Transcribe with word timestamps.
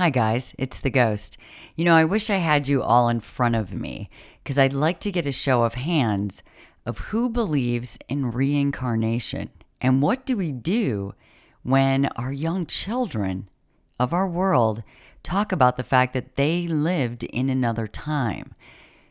Hi, 0.00 0.08
guys, 0.08 0.54
it's 0.56 0.80
the 0.80 0.88
ghost. 0.88 1.36
You 1.76 1.84
know, 1.84 1.94
I 1.94 2.06
wish 2.06 2.30
I 2.30 2.36
had 2.36 2.66
you 2.66 2.82
all 2.82 3.10
in 3.10 3.20
front 3.20 3.54
of 3.54 3.74
me 3.74 4.08
because 4.42 4.58
I'd 4.58 4.72
like 4.72 4.98
to 5.00 5.12
get 5.12 5.26
a 5.26 5.30
show 5.30 5.62
of 5.62 5.74
hands 5.74 6.42
of 6.86 7.10
who 7.10 7.28
believes 7.28 7.98
in 8.08 8.32
reincarnation 8.32 9.50
and 9.78 10.00
what 10.00 10.24
do 10.24 10.38
we 10.38 10.52
do 10.52 11.12
when 11.62 12.06
our 12.16 12.32
young 12.32 12.64
children 12.64 13.50
of 13.98 14.14
our 14.14 14.26
world 14.26 14.82
talk 15.22 15.52
about 15.52 15.76
the 15.76 15.82
fact 15.82 16.14
that 16.14 16.36
they 16.36 16.66
lived 16.66 17.24
in 17.24 17.50
another 17.50 17.86
time. 17.86 18.54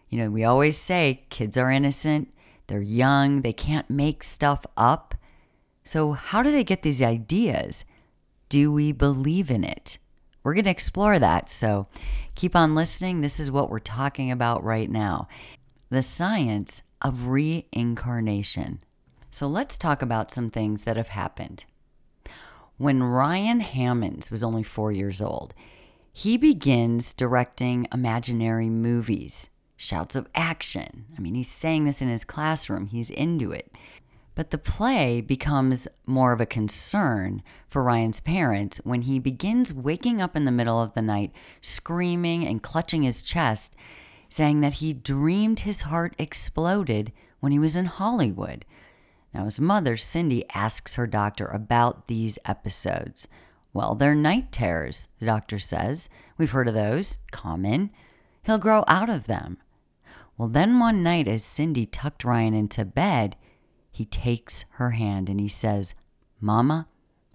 You 0.09 0.17
know, 0.17 0.31
we 0.31 0.43
always 0.43 0.75
say 0.75 1.23
kids 1.29 1.55
are 1.55 1.69
innocent, 1.69 2.33
they're 2.65 2.81
young, 2.81 3.43
they 3.43 3.53
can't 3.53 3.91
make 3.91 4.23
stuff 4.23 4.65
up. 4.75 5.13
So, 5.83 6.13
how 6.13 6.41
do 6.41 6.51
they 6.51 6.63
get 6.63 6.81
these 6.81 7.03
ideas? 7.03 7.85
Do 8.49 8.71
we 8.71 8.91
believe 8.91 9.51
in 9.51 9.63
it? 9.63 9.99
We're 10.43 10.53
going 10.53 10.65
to 10.65 10.69
explore 10.71 11.19
that. 11.19 11.49
So 11.49 11.87
keep 12.35 12.55
on 12.55 12.73
listening. 12.73 13.21
This 13.21 13.39
is 13.39 13.51
what 13.51 13.69
we're 13.69 13.79
talking 13.79 14.31
about 14.31 14.63
right 14.63 14.89
now 14.89 15.27
the 15.89 16.03
science 16.03 16.83
of 17.01 17.27
reincarnation. 17.27 18.79
So 19.31 19.47
let's 19.47 19.77
talk 19.77 20.01
about 20.01 20.31
some 20.31 20.49
things 20.49 20.83
that 20.83 20.97
have 20.97 21.09
happened. 21.09 21.65
When 22.77 23.03
Ryan 23.03 23.59
Hammons 23.59 24.31
was 24.31 24.43
only 24.43 24.63
four 24.63 24.91
years 24.91 25.21
old, 25.21 25.53
he 26.11 26.37
begins 26.37 27.13
directing 27.13 27.87
imaginary 27.93 28.69
movies, 28.69 29.49
shouts 29.75 30.15
of 30.15 30.27
action. 30.35 31.05
I 31.17 31.21
mean, 31.21 31.35
he's 31.35 31.49
saying 31.49 31.85
this 31.85 32.01
in 32.01 32.07
his 32.07 32.23
classroom, 32.23 32.87
he's 32.87 33.09
into 33.09 33.51
it. 33.51 33.71
But 34.39 34.51
the 34.51 34.57
play 34.57 35.19
becomes 35.19 35.85
more 36.05 36.31
of 36.31 36.39
a 36.39 36.45
concern 36.45 37.43
for 37.67 37.83
Ryan's 37.83 38.21
parents 38.21 38.77
when 38.85 39.01
he 39.01 39.19
begins 39.19 39.73
waking 39.73 40.21
up 40.21 40.33
in 40.33 40.45
the 40.45 40.49
middle 40.49 40.81
of 40.81 40.93
the 40.93 41.01
night, 41.01 41.33
screaming 41.59 42.47
and 42.47 42.63
clutching 42.63 43.03
his 43.03 43.21
chest, 43.21 43.75
saying 44.29 44.61
that 44.61 44.75
he 44.75 44.93
dreamed 44.93 45.59
his 45.59 45.81
heart 45.81 46.15
exploded 46.17 47.11
when 47.41 47.51
he 47.51 47.59
was 47.59 47.75
in 47.75 47.83
Hollywood. 47.83 48.63
Now, 49.33 49.43
his 49.43 49.59
mother, 49.59 49.97
Cindy, 49.97 50.45
asks 50.55 50.95
her 50.95 51.05
doctor 51.05 51.47
about 51.47 52.07
these 52.07 52.39
episodes. 52.45 53.27
Well, 53.73 53.93
they're 53.93 54.15
night 54.15 54.53
terrors, 54.53 55.09
the 55.19 55.25
doctor 55.25 55.59
says. 55.59 56.07
We've 56.37 56.51
heard 56.51 56.69
of 56.69 56.73
those, 56.73 57.17
common. 57.31 57.89
He'll 58.43 58.57
grow 58.57 58.85
out 58.87 59.09
of 59.09 59.27
them. 59.27 59.57
Well, 60.37 60.47
then 60.47 60.79
one 60.79 61.03
night, 61.03 61.27
as 61.27 61.43
Cindy 61.43 61.85
tucked 61.85 62.23
Ryan 62.23 62.53
into 62.53 62.85
bed, 62.85 63.35
he 63.99 64.05
takes 64.05 64.63
her 64.75 64.91
hand 64.91 65.27
and 65.27 65.41
he 65.41 65.49
says, 65.49 65.93
Mama, 66.39 66.87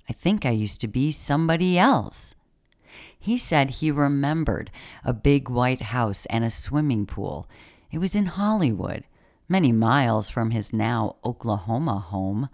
I 0.09 0.15
think 0.15 0.47
I 0.47 0.51
used 0.51 0.81
to 0.81 0.89
be 0.89 1.11
somebody 1.11 1.77
else. 1.77 2.35
He 3.19 3.37
said 3.37 3.69
he 3.69 3.91
remembered 3.91 4.71
a 5.05 5.13
big 5.13 5.51
white 5.51 5.83
house 5.83 6.25
and 6.31 6.43
a 6.43 6.49
swimming 6.49 7.05
pool. 7.05 7.47
It 7.93 7.99
was 7.99 8.17
in 8.17 8.25
Hollywood, 8.25 9.05
many 9.47 9.73
miles 9.73 10.31
from 10.31 10.53
his 10.53 10.73
now 10.73 11.17
Oklahoma 11.23 11.99
home. 11.99 12.49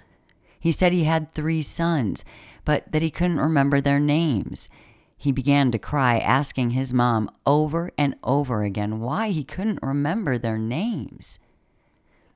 He 0.58 0.72
said 0.72 0.92
he 0.92 1.04
had 1.04 1.32
three 1.32 1.62
sons, 1.62 2.24
but 2.64 2.90
that 2.90 3.02
he 3.02 3.12
couldn't 3.12 3.38
remember 3.38 3.80
their 3.80 4.00
names. 4.00 4.68
He 5.16 5.30
began 5.30 5.70
to 5.70 5.78
cry, 5.78 6.18
asking 6.18 6.70
his 6.70 6.92
mom 6.92 7.30
over 7.46 7.92
and 7.96 8.16
over 8.24 8.64
again 8.64 8.98
why 8.98 9.28
he 9.28 9.44
couldn't 9.44 9.78
remember 9.84 10.36
their 10.36 10.58
names. 10.58 11.38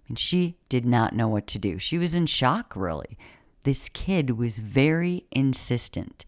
And 0.09 0.19
she 0.19 0.57
did 0.69 0.85
not 0.85 1.15
know 1.15 1.29
what 1.29 1.47
to 1.49 1.59
do. 1.59 1.79
She 1.79 1.99
was 1.99 2.15
in 2.15 2.27
shock, 2.27 2.75
really. 2.77 3.17
This 3.63 3.89
kid 3.89 4.37
was 4.37 4.59
very 4.59 5.25
insistent. 5.31 6.25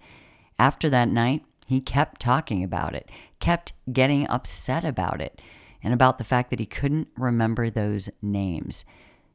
After 0.59 0.89
that 0.89 1.09
night, 1.09 1.45
he 1.67 1.81
kept 1.81 2.21
talking 2.21 2.65
about 2.65 2.95
it, 2.95 3.11
kept 3.41 3.73
getting 3.93 4.27
upset 4.29 4.85
about 4.85 5.21
it, 5.21 5.43
and 5.83 5.93
about 5.93 6.19
the 6.19 6.25
fact 6.25 6.51
that 6.51 6.61
he 6.61 6.67
couldn't 6.67 7.09
remember 7.17 7.69
those 7.69 8.09
names. 8.23 8.85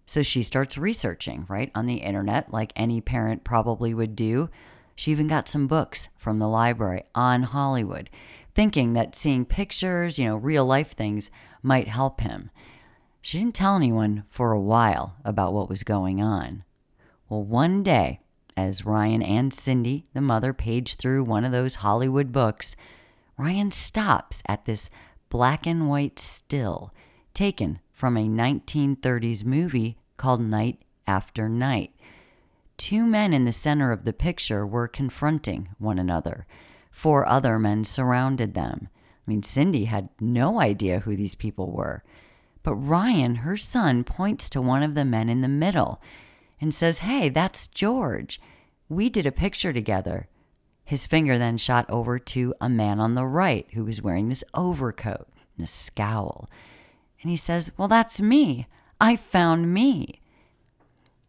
So 0.06 0.24
she 0.24 0.42
starts 0.42 0.78
researching, 0.78 1.46
right, 1.48 1.72
on 1.76 1.86
the 1.86 1.98
internet, 1.98 2.52
like 2.52 2.74
any 2.76 3.00
parent 3.00 3.44
probably 3.44 3.94
would 3.94 4.16
do. 4.16 4.50
She 4.96 5.12
even 5.12 5.28
got 5.28 5.48
some 5.48 5.68
books 5.68 6.10
from 6.18 6.40
the 6.40 6.50
library 6.50 7.04
on 7.16 7.44
Hollywood, 7.44 8.10
thinking 8.54 8.94
that 8.94 9.16
seeing 9.16 9.46
pictures, 9.46 10.20
you 10.20 10.26
know, 10.26 10.36
real 10.36 10.66
life 10.66 10.92
things 10.92 11.30
might 11.62 11.88
help 11.88 12.22
him. 12.22 12.50
She 13.22 13.38
didn't 13.38 13.56
tell 13.56 13.76
anyone 13.76 14.24
for 14.28 14.52
a 14.52 14.60
while 14.60 15.16
about 15.24 15.54
what 15.54 15.70
was 15.70 15.84
going 15.84 16.22
on. 16.22 16.64
Well, 17.30 17.44
one 17.44 17.84
day, 17.84 18.20
as 18.58 18.86
Ryan 18.86 19.22
and 19.22 19.54
Cindy, 19.54 20.06
the 20.14 20.22
mother, 20.22 20.54
page 20.54 20.96
through 20.96 21.24
one 21.24 21.46
of 21.46 21.52
those 21.52 21.76
Hollywood 21.76 22.32
books, 22.32 22.76
Ryan 23.38 23.72
stops 23.72 24.44
at 24.48 24.66
this 24.66 24.90
black 25.30 25.66
and 25.66 25.88
white 25.88 26.20
still 26.20 26.94
taken 27.34 27.80
from 27.92 28.18
a 28.18 28.28
1930s 28.28 29.46
movie 29.46 29.98
called 30.18 30.42
Night 30.42 30.82
After 31.08 31.48
Night. 31.48 31.92
Two 32.78 33.06
men 33.06 33.34
in 33.34 33.46
the 33.46 33.52
center 33.52 33.92
of 33.92 34.06
the 34.06 34.14
picture 34.14 34.66
were 34.66 34.88
confronting 34.88 35.70
one 35.78 36.00
another. 36.00 36.46
Four 36.92 37.28
other 37.28 37.60
men 37.60 37.84
surrounded 37.84 38.54
them. 38.54 38.90
I 38.92 39.30
mean, 39.30 39.44
Cindy 39.44 39.86
had 39.86 40.10
no 40.20 40.60
idea 40.60 41.02
who 41.02 41.16
these 41.16 41.36
people 41.36 41.72
were. 41.72 42.04
But 42.64 42.76
Ryan, 42.76 43.36
her 43.36 43.58
son, 43.58 44.04
points 44.04 44.50
to 44.52 44.62
one 44.62 44.84
of 44.84 44.94
the 44.94 45.06
men 45.06 45.30
in 45.30 45.42
the 45.42 45.48
middle 45.48 46.02
and 46.60 46.74
says, 46.74 47.00
Hey, 47.00 47.30
that's 47.30 47.68
George. 47.68 48.40
We 48.88 49.10
did 49.10 49.26
a 49.26 49.32
picture 49.32 49.74
together. 49.74 50.28
His 50.84 51.08
finger 51.08 51.38
then 51.38 51.58
shot 51.58 51.90
over 51.90 52.20
to 52.20 52.54
a 52.60 52.70
man 52.70 53.00
on 53.00 53.16
the 53.16 53.26
right 53.26 53.66
who 53.74 53.86
was 53.86 54.02
wearing 54.02 54.30
this 54.30 54.44
overcoat 54.54 55.28
and 55.58 55.64
a 55.64 55.68
scowl. 55.68 56.50
And 57.22 57.32
he 57.32 57.38
says, 57.38 57.72
Well, 57.78 57.88
that's 57.88 58.22
me. 58.22 58.68
I 59.00 59.16
found 59.16 59.74
me. 59.74 60.22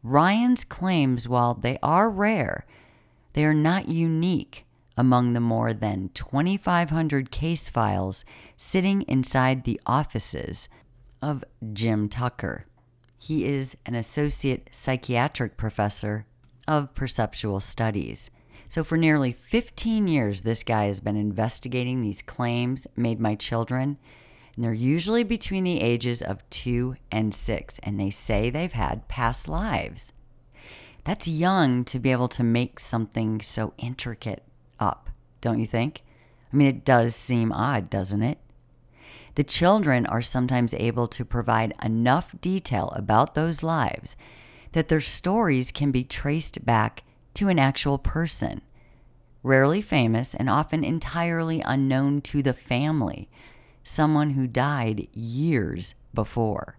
Ryan's 0.03 0.65
claims, 0.65 1.29
while 1.29 1.55
they 1.55 1.79
are 1.83 2.11
rare, 2.11 2.67
they 3.35 3.45
are 3.45 3.55
not 3.55 3.89
unique 3.89 4.67
among 4.97 5.33
the 5.33 5.41
more 5.41 5.73
than 5.73 6.11
2,500 6.13 7.31
case 7.31 7.69
files 7.69 8.25
sitting 8.57 9.03
inside 9.03 9.65
the 9.65 9.81
offices 9.87 10.69
of 11.23 11.45
Jim 11.73 12.09
Tucker. 12.09 12.67
He 13.19 13.45
is 13.45 13.77
an 13.87 13.95
associate 13.95 14.69
psychiatric 14.73 15.57
professor 15.57 16.27
of 16.67 16.95
perceptual 16.95 17.61
studies. 17.61 18.31
So, 18.69 18.83
for 18.83 18.97
nearly 18.97 19.33
15 19.33 20.09
years, 20.09 20.43
this 20.43 20.63
guy 20.63 20.87
has 20.87 20.99
been 20.99 21.17
investigating 21.17 22.01
these 22.01 22.23
claims 22.23 22.87
made 22.97 23.23
by 23.23 23.37
children. 23.37 23.99
And 24.57 24.65
they're 24.65 24.73
usually 24.73 25.23
between 25.23 25.65
the 25.65 25.81
ages 25.81 26.21
of 26.21 26.49
two 26.51 26.97
and 27.11 27.33
six, 27.33 27.79
and 27.83 27.99
they 27.99 28.11
say 28.11 28.51
they've 28.51 28.73
had 28.73 29.09
past 29.09 29.49
lives. 29.49 30.13
That's 31.05 31.27
young 31.27 31.85
to 31.87 31.99
be 31.99 32.13
able 32.13 32.29
to 32.29 32.43
make 32.43 32.79
something 32.79 33.41
so 33.41 33.73
intricate 33.79 34.43
up, 34.79 35.11
don't 35.41 35.59
you 35.59 35.67
think? 35.67 36.03
I 36.53 36.57
mean, 36.57 36.69
it 36.69 36.85
does 36.85 37.17
seem 37.17 37.51
odd, 37.53 37.89
doesn't 37.89 38.23
it? 38.23 38.39
The 39.35 39.45
children 39.45 40.05
are 40.07 40.23
sometimes 40.23 40.75
able 40.75 41.09
to 41.09 41.25
provide 41.25 41.75
enough 41.83 42.35
detail 42.41 42.93
about 42.95 43.35
those 43.35 43.63
lives 43.63 44.17
that 44.73 44.89
their 44.89 45.01
stories 45.01 45.71
can 45.71 45.91
be 45.91 46.05
traced 46.05 46.67
back 46.67 47.03
to 47.35 47.49
an 47.49 47.59
actual 47.59 47.99
person. 47.99 48.61
rarely 49.43 49.83
famous, 49.83 50.35
and 50.35 50.49
often 50.49 50.85
entirely 50.85 51.61
unknown 51.63 52.21
to 52.23 52.43
the 52.43 52.53
family, 52.53 53.29
someone 53.83 54.31
who 54.31 54.47
died 54.47 55.09
years 55.13 55.95
before. 56.15 56.79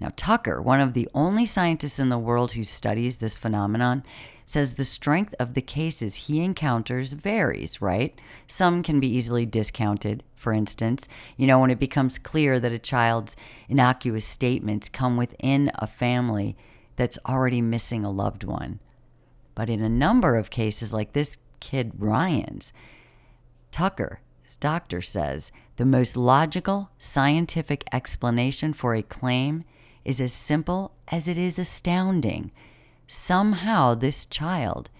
Now, 0.00 0.10
Tucker, 0.16 0.60
one 0.60 0.80
of 0.80 0.92
the 0.92 1.08
only 1.14 1.46
scientists 1.46 1.98
in 1.98 2.10
the 2.10 2.18
world 2.18 2.52
who 2.52 2.64
studies 2.64 3.16
this 3.18 3.36
phenomenon, 3.36 4.02
says 4.44 4.74
the 4.74 4.84
strength 4.84 5.34
of 5.38 5.54
the 5.54 5.62
cases 5.62 6.26
he 6.26 6.40
encounters 6.42 7.14
varies, 7.14 7.80
right? 7.80 8.18
Some 8.46 8.82
can 8.82 9.00
be 9.00 9.08
easily 9.08 9.46
discounted. 9.46 10.22
For 10.46 10.52
instance, 10.52 11.08
you 11.36 11.44
know, 11.48 11.58
when 11.58 11.72
it 11.72 11.80
becomes 11.80 12.20
clear 12.20 12.60
that 12.60 12.70
a 12.70 12.78
child's 12.78 13.34
innocuous 13.68 14.24
statements 14.24 14.88
come 14.88 15.16
within 15.16 15.72
a 15.74 15.88
family 15.88 16.56
that's 16.94 17.18
already 17.26 17.60
missing 17.60 18.04
a 18.04 18.12
loved 18.12 18.44
one. 18.44 18.78
But 19.56 19.68
in 19.68 19.82
a 19.82 19.88
number 19.88 20.36
of 20.36 20.50
cases, 20.50 20.94
like 20.94 21.14
this 21.14 21.38
kid 21.58 21.94
Ryan's, 21.98 22.72
Tucker, 23.72 24.20
his 24.44 24.56
doctor 24.56 25.02
says, 25.02 25.50
the 25.78 25.84
most 25.84 26.16
logical 26.16 26.90
scientific 26.96 27.82
explanation 27.92 28.72
for 28.72 28.94
a 28.94 29.02
claim 29.02 29.64
is 30.04 30.20
as 30.20 30.32
simple 30.32 30.92
as 31.08 31.26
it 31.26 31.36
is 31.36 31.58
astounding. 31.58 32.52
Somehow, 33.08 33.96
this 33.96 34.24
child 34.24 34.90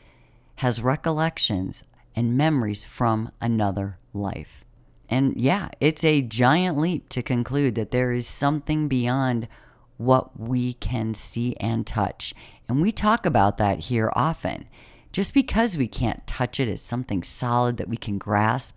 has 0.56 0.82
recollections 0.82 1.84
and 2.16 2.36
memories 2.36 2.84
from 2.84 3.30
another 3.40 3.98
life. 4.12 4.64
And 5.08 5.36
yeah, 5.36 5.68
it's 5.80 6.04
a 6.04 6.22
giant 6.22 6.78
leap 6.78 7.08
to 7.10 7.22
conclude 7.22 7.74
that 7.76 7.90
there 7.90 8.12
is 8.12 8.26
something 8.26 8.88
beyond 8.88 9.48
what 9.96 10.38
we 10.38 10.74
can 10.74 11.14
see 11.14 11.56
and 11.60 11.86
touch. 11.86 12.34
And 12.68 12.82
we 12.82 12.92
talk 12.92 13.24
about 13.24 13.56
that 13.58 13.80
here 13.80 14.12
often. 14.14 14.68
Just 15.12 15.32
because 15.32 15.78
we 15.78 15.88
can't 15.88 16.26
touch 16.26 16.60
it 16.60 16.68
as 16.68 16.82
something 16.82 17.22
solid 17.22 17.76
that 17.78 17.88
we 17.88 17.96
can 17.96 18.18
grasp, 18.18 18.76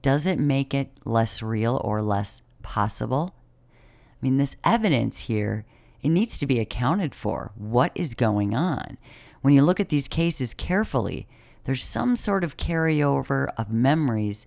does 0.00 0.26
it 0.26 0.38
make 0.38 0.72
it 0.72 0.92
less 1.04 1.42
real 1.42 1.80
or 1.84 2.00
less 2.00 2.42
possible? 2.62 3.34
I 3.72 4.16
mean, 4.22 4.36
this 4.36 4.56
evidence 4.64 5.20
here, 5.20 5.66
it 6.00 6.08
needs 6.08 6.38
to 6.38 6.46
be 6.46 6.60
accounted 6.60 7.14
for. 7.14 7.52
What 7.56 7.92
is 7.94 8.14
going 8.14 8.54
on? 8.54 8.96
When 9.42 9.52
you 9.52 9.62
look 9.62 9.80
at 9.80 9.90
these 9.90 10.08
cases 10.08 10.54
carefully, 10.54 11.28
there's 11.64 11.84
some 11.84 12.16
sort 12.16 12.44
of 12.44 12.56
carryover 12.56 13.48
of 13.58 13.70
memories 13.70 14.46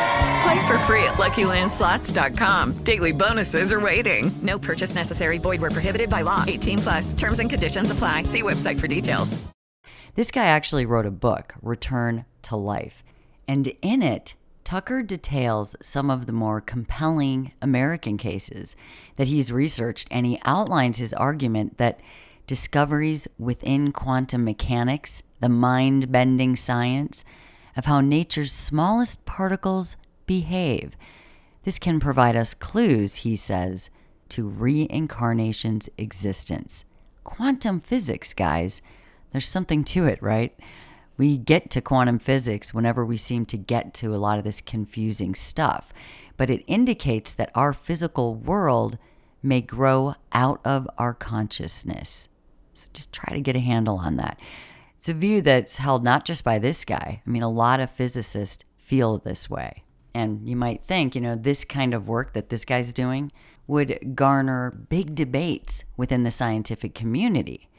Play 0.41 0.67
for 0.67 0.77
free 0.79 1.03
at 1.03 1.15
LuckyLandSlots.com. 1.15 2.83
Daily 2.83 3.11
bonuses 3.11 3.71
are 3.71 3.79
waiting. 3.79 4.31
No 4.41 4.57
purchase 4.57 4.95
necessary. 4.95 5.37
Void 5.37 5.61
where 5.61 5.69
prohibited 5.69 6.09
by 6.09 6.21
law. 6.21 6.43
18 6.47 6.77
plus. 6.79 7.13
Terms 7.13 7.39
and 7.39 7.49
conditions 7.49 7.91
apply. 7.91 8.23
See 8.23 8.41
website 8.41 8.79
for 8.79 8.87
details. 8.87 9.37
This 10.15 10.31
guy 10.31 10.45
actually 10.45 10.85
wrote 10.85 11.05
a 11.05 11.11
book, 11.11 11.55
Return 11.61 12.25
to 12.41 12.57
Life, 12.57 13.01
and 13.47 13.71
in 13.81 14.01
it, 14.01 14.33
Tucker 14.65 15.01
details 15.03 15.75
some 15.81 16.09
of 16.09 16.25
the 16.25 16.33
more 16.33 16.59
compelling 16.59 17.53
American 17.61 18.17
cases 18.17 18.75
that 19.15 19.27
he's 19.27 19.51
researched, 19.51 20.07
and 20.11 20.25
he 20.25 20.39
outlines 20.43 20.97
his 20.97 21.13
argument 21.13 21.77
that 21.77 21.99
discoveries 22.45 23.27
within 23.39 23.91
quantum 23.91 24.43
mechanics, 24.43 25.23
the 25.39 25.49
mind 25.49 26.11
bending 26.11 26.55
science 26.55 27.23
of 27.77 27.85
how 27.85 28.01
nature's 28.01 28.51
smallest 28.51 29.25
particles 29.25 29.95
behave. 30.31 30.95
This 31.63 31.77
can 31.77 31.99
provide 31.99 32.37
us 32.37 32.53
clues, 32.53 33.17
he 33.17 33.35
says, 33.35 33.89
to 34.29 34.47
reincarnation's 34.47 35.89
existence. 35.97 36.85
Quantum 37.25 37.81
physics, 37.81 38.33
guys. 38.33 38.81
There's 39.31 39.47
something 39.47 39.83
to 39.85 40.05
it, 40.05 40.23
right? 40.23 40.57
We 41.17 41.37
get 41.37 41.69
to 41.71 41.81
quantum 41.81 42.17
physics 42.17 42.73
whenever 42.73 43.05
we 43.05 43.17
seem 43.17 43.45
to 43.47 43.57
get 43.57 43.93
to 43.95 44.15
a 44.15 44.23
lot 44.25 44.37
of 44.37 44.45
this 44.45 44.61
confusing 44.61 45.35
stuff, 45.35 45.91
but 46.37 46.49
it 46.49 46.63
indicates 46.65 47.33
that 47.33 47.51
our 47.53 47.73
physical 47.73 48.33
world 48.33 48.97
may 49.43 49.59
grow 49.59 50.15
out 50.31 50.61
of 50.63 50.87
our 50.97 51.13
consciousness. 51.13 52.29
So 52.73 52.89
just 52.93 53.11
try 53.11 53.33
to 53.33 53.41
get 53.41 53.57
a 53.57 53.59
handle 53.59 53.97
on 53.97 54.15
that. 54.15 54.39
It's 54.95 55.09
a 55.09 55.13
view 55.13 55.41
that's 55.41 55.75
held 55.75 56.05
not 56.05 56.23
just 56.23 56.45
by 56.45 56.57
this 56.57 56.85
guy. 56.85 57.21
I 57.25 57.29
mean, 57.29 57.43
a 57.43 57.49
lot 57.49 57.81
of 57.81 57.91
physicists 57.91 58.63
feel 58.77 59.17
this 59.17 59.49
way. 59.49 59.83
And 60.13 60.47
you 60.47 60.55
might 60.55 60.83
think, 60.83 61.15
you 61.15 61.21
know, 61.21 61.35
this 61.35 61.63
kind 61.63 61.93
of 61.93 62.07
work 62.07 62.33
that 62.33 62.49
this 62.49 62.65
guy's 62.65 62.93
doing 62.93 63.31
would 63.67 64.15
garner 64.15 64.71
big 64.71 65.15
debates 65.15 65.85
within 65.95 66.23
the 66.23 66.31
scientific 66.31 66.93
community, 66.93 67.69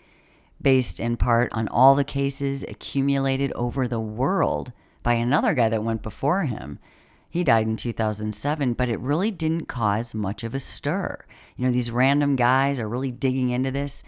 based 0.61 0.99
in 0.99 1.17
part 1.17 1.53
on 1.53 1.69
all 1.69 1.95
the 1.95 2.05
cases 2.05 2.63
accumulated 2.63 3.53
over 3.53 3.87
the 3.87 4.01
world 4.01 4.73
by 5.03 5.15
another 5.15 5.53
guy 5.53 5.69
that 5.69 5.85
went 5.85 6.03
before 6.03 6.45
him. 6.45 6.79
He 7.29 7.45
died 7.45 7.67
in 7.67 7.77
2007, 7.77 8.75
but 8.75 8.89
it 8.89 9.01
really 9.01 9.31
didn't 9.31 9.67
cause 9.67 10.15
much 10.15 10.45
of 10.45 10.55
a 10.55 10.61
stir. 10.61 11.19
You 11.57 11.67
know, 11.67 11.73
these 11.73 11.91
random 11.91 12.37
guys 12.37 12.79
are 12.79 12.89
really 12.89 13.11
digging 13.11 13.51
into 13.51 13.71
this, 13.71 14.03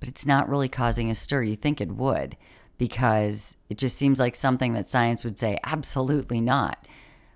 but 0.00 0.08
it's 0.08 0.26
not 0.26 0.48
really 0.48 0.68
causing 0.68 1.10
a 1.10 1.14
stir. 1.14 1.42
You 1.42 1.56
think 1.56 1.80
it 1.80 1.92
would, 1.92 2.36
because 2.78 3.56
it 3.68 3.76
just 3.76 3.96
seems 3.96 4.18
like 4.18 4.34
something 4.34 4.72
that 4.72 4.88
science 4.88 5.22
would 5.24 5.38
say, 5.38 5.58
absolutely 5.62 6.40
not 6.40 6.86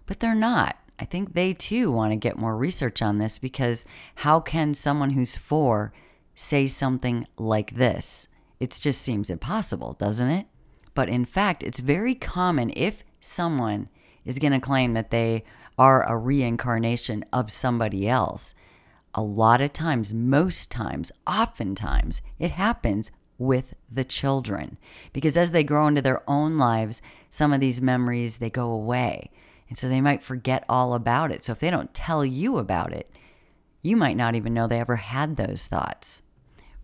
but 0.07 0.21
they're 0.21 0.35
not. 0.35 0.77
I 0.99 1.05
think 1.05 1.35
they 1.35 1.53
too 1.53 1.91
want 1.91 2.13
to 2.13 2.17
get 2.17 2.39
more 2.39 2.57
research 2.57 3.03
on 3.03 3.19
this 3.19 3.39
because 3.39 3.85
how 4.17 4.41
can 4.41 4.75
someone 4.75 5.11
who's 5.11 5.37
four 5.37 5.93
say 6.35 6.67
something 6.67 7.27
like 7.37 7.75
this? 7.75 8.29
It 8.61 8.79
just 8.81 9.03
seems 9.03 9.31
impossible, 9.31 9.95
doesn't 9.95 10.31
it? 10.31 10.47
But 10.95 11.09
in 11.09 11.25
fact, 11.25 11.63
it's 11.63 11.81
very 11.81 12.15
common 12.15 12.73
if 12.77 13.03
someone 13.21 13.89
is 14.25 14.39
going 14.39 14.53
to 14.53 14.61
claim 14.61 14.93
that 14.95 15.11
they 15.11 15.45
are 15.77 16.09
a 16.09 16.17
reincarnation 16.17 17.25
of 17.33 17.51
somebody 17.51 18.09
else. 18.09 18.55
A 19.15 19.23
lot 19.23 19.61
of 19.61 19.73
times, 19.73 20.15
most 20.15 20.71
times, 20.71 21.11
oftentimes, 21.27 22.23
it 22.39 22.53
happens 22.53 23.11
with 23.39 23.75
the 23.91 24.05
children 24.05 24.77
because 25.13 25.37
as 25.37 25.53
they 25.53 25.65
grow 25.65 25.89
into 25.89 26.03
their 26.03 26.23
own 26.31 26.57
lives, 26.57 27.03
some 27.31 27.53
of 27.53 27.61
these 27.61 27.81
memories 27.81 28.39
they 28.39 28.51
go 28.51 28.71
away. 28.71 29.31
And 29.75 29.79
so 29.81 29.89
they 29.89 30.01
might 30.01 30.23
forget 30.23 30.65
all 30.69 30.95
about 30.95 31.33
it. 31.33 31.43
So 31.43 31.51
if 31.51 31.59
they 31.59 31.69
don't 31.69 31.93
tell 31.93 32.25
you 32.25 32.59
about 32.59 32.93
it, 32.93 33.11
you 33.83 33.97
might 33.97 34.17
not 34.17 34.37
even 34.37 34.55
know 34.55 34.69
they 34.69 34.79
ever 34.79 34.95
had 34.95 35.35
those 35.35 35.67
thoughts. 35.67 36.23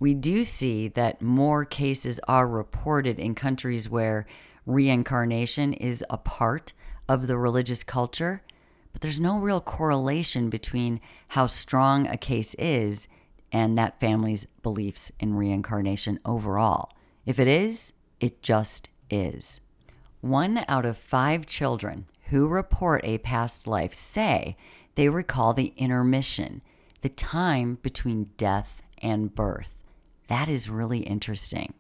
We 0.01 0.13
do 0.13 0.43
see 0.43 0.89
that 0.89 1.23
more 1.23 1.65
cases 1.65 2.19
are 2.27 2.49
reported 2.49 3.21
in 3.21 3.37
countries 3.37 3.89
where 3.89 4.27
reincarnation 4.67 5.73
is 5.73 6.05
a 6.11 6.19
part 6.19 6.73
of 7.09 7.29
the 7.29 7.39
religious 7.39 7.85
culture, 7.85 8.43
but 8.91 9.03
there's 9.03 9.21
no 9.21 9.39
real 9.39 9.61
correlation 9.61 10.51
between 10.51 11.01
how 11.29 11.47
strong 11.47 12.09
a 12.09 12.17
case 12.17 12.55
is 12.55 13.07
and 13.53 13.79
that 13.79 14.01
family's 14.01 14.47
beliefs 14.65 15.13
in 15.21 15.35
reincarnation 15.35 16.19
overall. 16.25 16.91
If 17.25 17.39
it 17.39 17.47
is, 17.47 17.93
it 18.19 18.43
just 18.43 18.89
is. 19.09 19.61
One 20.23 20.65
out 20.67 20.85
of 20.85 20.97
five 20.97 21.47
children 21.47 22.07
who 22.31 22.49
report 22.49 23.01
a 23.05 23.19
past 23.19 23.67
life 23.67 23.93
say 23.93 24.57
they 24.95 25.09
recall 25.09 25.53
the 25.53 25.73
intermission, 25.77 26.63
the 27.03 27.09
time 27.09 27.79
between 27.83 28.31
death 28.37 28.83
and 28.99 29.35
birth. 29.35 29.75
That 30.29 30.49
is 30.49 30.71
really 30.71 31.01
interesting. 31.01 31.75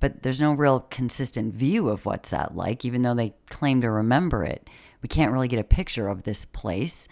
But 0.00 0.22
there's 0.22 0.40
no 0.40 0.52
real 0.52 0.80
consistent 0.80 1.54
view 1.54 1.88
of 1.88 2.06
what's 2.06 2.30
that 2.30 2.56
like, 2.56 2.84
even 2.84 3.02
though 3.02 3.14
they 3.14 3.34
claim 3.50 3.80
to 3.80 3.90
remember 3.90 4.44
it. 4.44 4.68
We 5.00 5.08
can't 5.08 5.32
really 5.32 5.48
get 5.48 5.60
a 5.60 5.64
picture 5.64 6.08
of 6.08 6.24
this 6.24 6.44
place. 6.44 7.08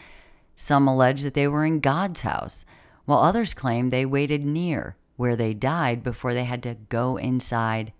Some 0.56 0.88
allege 0.88 1.22
that 1.22 1.34
they 1.34 1.46
were 1.46 1.64
in 1.64 1.80
God's 1.80 2.22
house, 2.22 2.64
while 3.04 3.20
others 3.20 3.54
claim 3.54 3.90
they 3.90 4.04
waited 4.04 4.44
near 4.44 4.96
where 5.16 5.36
they 5.36 5.54
died 5.54 6.02
before 6.02 6.34
they 6.34 6.44
had 6.44 6.62
to 6.64 6.74
go 6.88 7.16
inside 7.16 7.92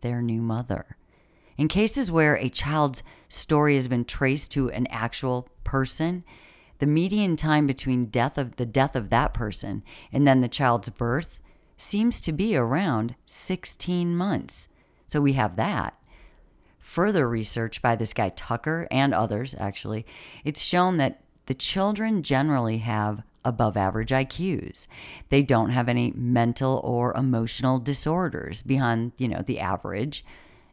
their 0.00 0.22
new 0.22 0.40
mother. 0.40 0.96
In 1.60 1.68
cases 1.68 2.10
where 2.10 2.36
a 2.36 2.48
child's 2.48 3.02
story 3.28 3.74
has 3.74 3.86
been 3.86 4.06
traced 4.06 4.50
to 4.52 4.70
an 4.70 4.86
actual 4.86 5.46
person, 5.62 6.24
the 6.78 6.86
median 6.86 7.36
time 7.36 7.66
between 7.66 8.06
death 8.06 8.38
of 8.38 8.56
the 8.56 8.64
death 8.64 8.96
of 8.96 9.10
that 9.10 9.34
person 9.34 9.82
and 10.10 10.26
then 10.26 10.40
the 10.40 10.48
child's 10.48 10.88
birth 10.88 11.38
seems 11.76 12.22
to 12.22 12.32
be 12.32 12.56
around 12.56 13.14
16 13.26 14.16
months. 14.16 14.70
So 15.06 15.20
we 15.20 15.34
have 15.34 15.56
that. 15.56 16.00
Further 16.78 17.28
research 17.28 17.82
by 17.82 17.94
this 17.94 18.14
guy 18.14 18.30
Tucker 18.30 18.88
and 18.90 19.12
others 19.12 19.54
actually, 19.58 20.06
it's 20.46 20.62
shown 20.62 20.96
that 20.96 21.20
the 21.44 21.52
children 21.52 22.22
generally 22.22 22.78
have 22.78 23.22
above 23.44 23.76
average 23.76 24.12
IQs. 24.12 24.86
They 25.28 25.42
don't 25.42 25.68
have 25.68 25.90
any 25.90 26.10
mental 26.16 26.80
or 26.82 27.14
emotional 27.14 27.78
disorders 27.78 28.62
beyond, 28.62 29.12
you 29.18 29.28
know, 29.28 29.42
the 29.42 29.60
average. 29.60 30.24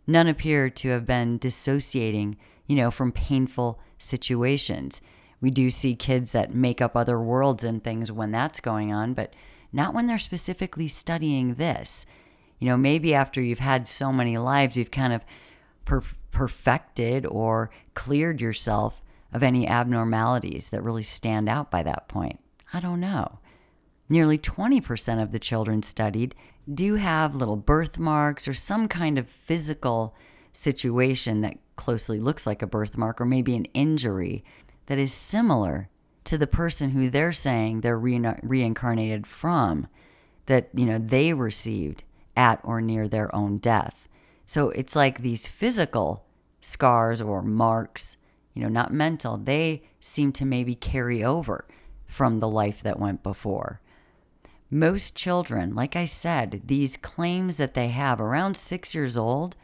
None 0.07 0.27
appear 0.27 0.69
to 0.69 0.89
have 0.89 1.05
been 1.05 1.37
dissociating, 1.37 2.37
you 2.65 2.75
know, 2.75 2.89
from 2.89 3.11
painful 3.11 3.79
situations. 3.97 5.01
We 5.41 5.51
do 5.51 5.69
see 5.69 5.95
kids 5.95 6.31
that 6.31 6.55
make 6.55 6.81
up 6.81 6.95
other 6.95 7.19
worlds 7.19 7.63
and 7.63 7.83
things 7.83 8.11
when 8.11 8.31
that's 8.31 8.61
going 8.61 8.93
on, 8.93 9.13
but 9.13 9.33
not 9.73 9.93
when 9.93 10.07
they're 10.07 10.17
specifically 10.17 10.87
studying 10.87 11.55
this. 11.55 12.05
You 12.59 12.67
know, 12.67 12.77
maybe 12.77 13.13
after 13.13 13.41
you've 13.41 13.59
had 13.59 13.87
so 13.87 14.11
many 14.11 14.37
lives, 14.37 14.77
you've 14.77 14.91
kind 14.91 15.13
of 15.13 15.23
per- 15.85 16.03
perfected 16.31 17.25
or 17.25 17.69
cleared 17.93 18.41
yourself 18.41 19.03
of 19.33 19.43
any 19.43 19.67
abnormalities 19.67 20.69
that 20.69 20.81
really 20.81 21.03
stand 21.03 21.49
out 21.49 21.69
by 21.69 21.83
that 21.83 22.07
point. 22.07 22.39
I 22.73 22.79
don't 22.79 22.99
know. 22.99 23.39
Nearly 24.09 24.37
20% 24.37 25.21
of 25.21 25.31
the 25.31 25.39
children 25.39 25.83
studied 25.83 26.33
do 26.71 26.95
have 26.95 27.35
little 27.35 27.55
birthmarks 27.55 28.47
or 28.47 28.53
some 28.53 28.87
kind 28.87 29.17
of 29.17 29.29
physical 29.29 30.15
situation 30.51 31.41
that 31.41 31.57
closely 31.75 32.19
looks 32.19 32.47
like 32.47 32.61
a 32.61 32.67
birthmark 32.67 33.21
or 33.21 33.25
maybe 33.25 33.55
an 33.55 33.65
injury 33.73 34.43
that 34.87 34.97
is 34.97 35.13
similar 35.13 35.89
to 36.23 36.37
the 36.37 36.47
person 36.47 36.89
who 36.89 37.09
they're 37.09 37.31
saying 37.31 37.81
they're 37.81 37.97
re- 37.97 38.35
reincarnated 38.41 39.25
from 39.25 39.87
that 40.47 40.69
you 40.73 40.85
know 40.85 40.97
they 40.97 41.33
received 41.33 42.03
at 42.35 42.59
or 42.63 42.81
near 42.81 43.07
their 43.07 43.33
own 43.35 43.57
death. 43.57 44.07
So 44.45 44.69
it's 44.69 44.95
like 44.95 45.21
these 45.21 45.47
physical 45.47 46.25
scars 46.61 47.21
or 47.21 47.41
marks, 47.41 48.17
you 48.53 48.61
know, 48.61 48.69
not 48.69 48.93
mental, 48.93 49.37
they 49.37 49.83
seem 49.99 50.31
to 50.33 50.45
maybe 50.45 50.75
carry 50.75 51.23
over 51.23 51.67
from 52.05 52.39
the 52.39 52.47
life 52.47 52.81
that 52.83 52.99
went 52.99 53.23
before. 53.23 53.81
Most 54.69 55.15
children, 55.15 55.73
like 55.73 55.95
I 55.95 56.05
said, 56.05 56.61
these 56.65 56.97
claims 56.97 57.55
that 57.57 57.73
they 57.73 57.87
have 57.87 58.19
around 58.19 58.57
six 58.57 58.93
years 58.93 59.17
old, 59.17 59.55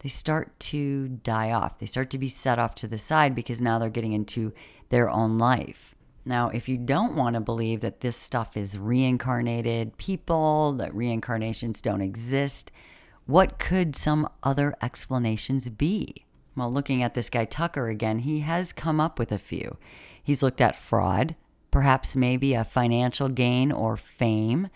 they 0.00 0.10
start 0.10 0.58
to 0.60 1.08
die 1.08 1.50
off. 1.50 1.78
They 1.78 1.86
start 1.86 2.10
to 2.10 2.18
be 2.18 2.28
set 2.28 2.58
off 2.58 2.74
to 2.76 2.88
the 2.88 2.98
side 2.98 3.34
because 3.34 3.62
now 3.62 3.78
they're 3.78 3.88
getting 3.88 4.12
into 4.12 4.52
their 4.90 5.08
own 5.08 5.38
life. 5.38 5.94
Now, 6.26 6.48
if 6.50 6.68
you 6.68 6.76
don't 6.76 7.14
want 7.14 7.34
to 7.34 7.40
believe 7.40 7.80
that 7.80 8.00
this 8.00 8.16
stuff 8.16 8.56
is 8.56 8.78
reincarnated 8.78 9.96
people, 9.96 10.72
that 10.72 10.94
reincarnations 10.94 11.80
don't 11.80 12.02
exist, 12.02 12.70
what 13.24 13.58
could 13.58 13.96
some 13.96 14.28
other 14.42 14.74
explanations 14.82 15.68
be? 15.68 16.26
Well, 16.56 16.70
looking 16.70 17.02
at 17.02 17.14
this 17.14 17.30
guy 17.30 17.44
Tucker 17.44 17.88
again, 17.88 18.20
he 18.20 18.40
has 18.40 18.72
come 18.72 19.00
up 19.00 19.18
with 19.18 19.32
a 19.32 19.38
few. 19.38 19.78
He's 20.22 20.42
looked 20.42 20.60
at 20.60 20.76
fraud, 20.76 21.36
perhaps 21.76 22.16
maybe 22.16 22.54
a 22.54 22.64
financial 22.64 23.28
gain 23.28 23.70
or 23.70 23.98
fame. 23.98 24.66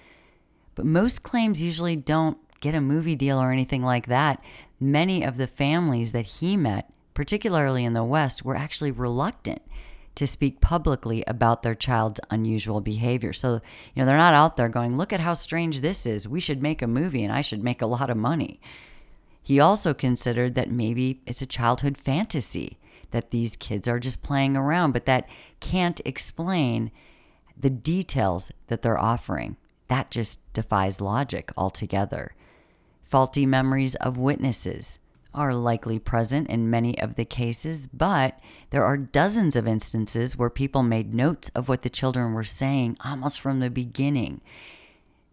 But 0.74 0.84
most 0.84 1.22
claims 1.22 1.62
usually 1.62 1.96
don't 1.96 2.36
get 2.60 2.74
a 2.74 2.80
movie 2.82 3.16
deal 3.16 3.38
or 3.38 3.50
anything 3.50 3.82
like 3.82 4.08
that. 4.08 4.44
Many 4.78 5.22
of 5.22 5.38
the 5.38 5.46
families 5.46 6.12
that 6.12 6.26
he 6.26 6.58
met, 6.58 6.92
particularly 7.14 7.86
in 7.86 7.94
the 7.94 8.04
West, 8.04 8.44
were 8.44 8.54
actually 8.54 8.90
reluctant 8.90 9.62
to 10.14 10.26
speak 10.26 10.60
publicly 10.60 11.24
about 11.26 11.62
their 11.62 11.74
child's 11.74 12.20
unusual 12.28 12.82
behavior. 12.82 13.32
So, 13.32 13.62
you 13.94 14.02
know, 14.02 14.04
they're 14.04 14.18
not 14.18 14.34
out 14.34 14.58
there 14.58 14.68
going, 14.68 14.98
look 14.98 15.14
at 15.14 15.20
how 15.20 15.32
strange 15.32 15.80
this 15.80 16.04
is. 16.04 16.28
We 16.28 16.38
should 16.38 16.60
make 16.60 16.82
a 16.82 16.86
movie 16.86 17.24
and 17.24 17.32
I 17.32 17.40
should 17.40 17.64
make 17.64 17.80
a 17.80 17.86
lot 17.86 18.10
of 18.10 18.18
money. 18.18 18.60
He 19.42 19.58
also 19.58 19.94
considered 19.94 20.54
that 20.56 20.70
maybe 20.70 21.22
it's 21.24 21.40
a 21.40 21.46
childhood 21.46 21.96
fantasy 21.96 22.76
that 23.10 23.30
these 23.30 23.56
kids 23.56 23.88
are 23.88 23.98
just 23.98 24.22
playing 24.22 24.56
around, 24.56 24.92
but 24.92 25.06
that 25.06 25.28
can't 25.60 26.00
explain 26.04 26.90
the 27.58 27.70
details 27.70 28.50
that 28.68 28.82
they're 28.82 29.00
offering. 29.00 29.56
That 29.88 30.10
just 30.10 30.52
defies 30.52 31.00
logic 31.00 31.52
altogether. 31.56 32.34
Faulty 33.04 33.44
memories 33.44 33.96
of 33.96 34.16
witnesses 34.16 34.98
are 35.34 35.54
likely 35.54 35.98
present 35.98 36.48
in 36.48 36.70
many 36.70 36.98
of 37.00 37.14
the 37.14 37.24
cases, 37.24 37.86
but 37.86 38.38
there 38.70 38.84
are 38.84 38.96
dozens 38.96 39.56
of 39.56 39.66
instances 39.66 40.36
where 40.36 40.50
people 40.50 40.82
made 40.82 41.14
notes 41.14 41.50
of 41.54 41.68
what 41.68 41.82
the 41.82 41.90
children 41.90 42.32
were 42.32 42.44
saying 42.44 42.96
almost 43.04 43.40
from 43.40 43.60
the 43.60 43.70
beginning. 43.70 44.40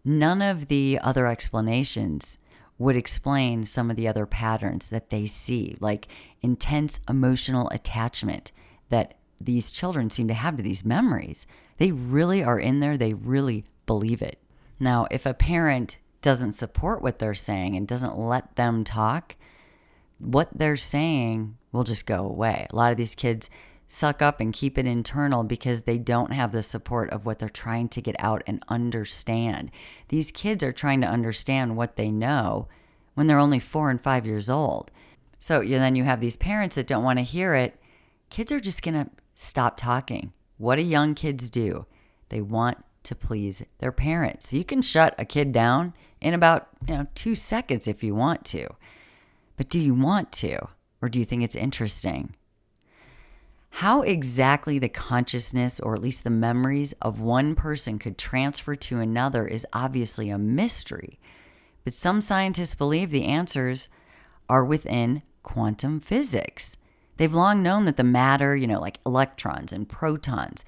None 0.04 0.40
of 0.42 0.68
the 0.68 0.98
other 1.02 1.26
explanations 1.26 2.38
would 2.78 2.96
explain 2.96 3.64
some 3.64 3.90
of 3.90 3.96
the 3.96 4.08
other 4.08 4.26
patterns 4.26 4.88
that 4.90 5.10
they 5.10 5.26
see, 5.26 5.76
like 5.80 6.06
intense 6.42 7.00
emotional 7.08 7.68
attachment 7.70 8.52
that 8.88 9.14
these 9.40 9.70
children 9.70 10.10
seem 10.10 10.28
to 10.28 10.34
have 10.34 10.56
to 10.56 10.62
these 10.62 10.84
memories. 10.84 11.46
They 11.78 11.92
really 11.92 12.42
are 12.42 12.58
in 12.58 12.80
there, 12.80 12.96
they 12.96 13.14
really 13.14 13.64
believe 13.86 14.22
it. 14.22 14.38
Now, 14.80 15.06
if 15.10 15.26
a 15.26 15.34
parent 15.34 15.98
doesn't 16.22 16.52
support 16.52 17.02
what 17.02 17.18
they're 17.18 17.34
saying 17.34 17.76
and 17.76 17.86
doesn't 17.86 18.18
let 18.18 18.56
them 18.56 18.84
talk, 18.84 19.36
what 20.18 20.48
they're 20.52 20.76
saying 20.76 21.56
will 21.72 21.84
just 21.84 22.06
go 22.06 22.24
away. 22.24 22.66
A 22.70 22.76
lot 22.76 22.90
of 22.90 22.96
these 22.96 23.14
kids 23.14 23.50
suck 23.90 24.20
up 24.20 24.38
and 24.38 24.52
keep 24.52 24.76
it 24.76 24.86
internal 24.86 25.42
because 25.42 25.82
they 25.82 25.96
don't 25.96 26.32
have 26.32 26.52
the 26.52 26.62
support 26.62 27.08
of 27.10 27.24
what 27.24 27.38
they're 27.38 27.48
trying 27.48 27.88
to 27.88 28.02
get 28.02 28.14
out 28.18 28.42
and 28.46 28.62
understand. 28.68 29.70
These 30.08 30.30
kids 30.30 30.62
are 30.62 30.72
trying 30.72 31.00
to 31.00 31.06
understand 31.06 31.76
what 31.76 31.96
they 31.96 32.10
know 32.10 32.68
when 33.14 33.26
they're 33.26 33.38
only 33.38 33.58
four 33.58 33.90
and 33.90 34.00
five 34.00 34.26
years 34.26 34.50
old. 34.50 34.90
So 35.38 35.62
then 35.62 35.96
you 35.96 36.04
have 36.04 36.20
these 36.20 36.36
parents 36.36 36.74
that 36.74 36.86
don't 36.86 37.02
want 37.02 37.18
to 37.18 37.24
hear 37.24 37.54
it. 37.54 37.80
Kids 38.28 38.52
are 38.52 38.60
just 38.60 38.82
going 38.82 38.94
to 38.94 39.10
stop 39.34 39.78
talking. 39.78 40.32
What 40.58 40.76
do 40.76 40.82
young 40.82 41.14
kids 41.14 41.48
do? 41.48 41.86
They 42.28 42.42
want 42.42 42.84
to 43.04 43.14
please 43.14 43.64
their 43.78 43.92
parents. 43.92 44.52
You 44.52 44.64
can 44.64 44.82
shut 44.82 45.14
a 45.16 45.24
kid 45.24 45.50
down 45.50 45.94
in 46.20 46.34
about, 46.34 46.68
you 46.86 46.94
know, 46.94 47.06
2 47.14 47.34
seconds 47.34 47.88
if 47.88 48.04
you 48.04 48.14
want 48.14 48.44
to. 48.46 48.68
But 49.56 49.70
do 49.70 49.80
you 49.80 49.94
want 49.94 50.30
to 50.32 50.68
or 51.00 51.08
do 51.08 51.18
you 51.18 51.24
think 51.24 51.42
it's 51.42 51.56
interesting? 51.56 52.34
How 53.70 54.02
exactly 54.02 54.78
the 54.78 54.88
consciousness 54.88 55.78
or 55.78 55.94
at 55.94 56.02
least 56.02 56.24
the 56.24 56.30
memories 56.30 56.92
of 57.00 57.20
one 57.20 57.54
person 57.54 57.98
could 57.98 58.18
transfer 58.18 58.74
to 58.74 58.98
another 58.98 59.46
is 59.46 59.66
obviously 59.72 60.30
a 60.30 60.38
mystery. 60.38 61.20
But 61.84 61.92
some 61.92 62.20
scientists 62.20 62.74
believe 62.74 63.10
the 63.10 63.24
answers 63.24 63.88
are 64.48 64.64
within 64.64 65.22
quantum 65.42 66.00
physics. 66.00 66.76
They've 67.18 67.32
long 67.32 67.62
known 67.62 67.84
that 67.84 67.96
the 67.96 68.04
matter, 68.04 68.56
you 68.56 68.66
know, 68.66 68.80
like 68.80 69.00
electrons 69.06 69.72
and 69.72 69.88
protons, 69.88 70.64